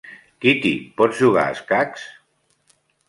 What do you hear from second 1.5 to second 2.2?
escacs?